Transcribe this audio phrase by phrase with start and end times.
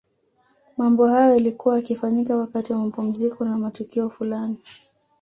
[0.77, 4.57] Mambo hayo yalikuwa yakifanyika wakati wa mapumziko na matukio fulani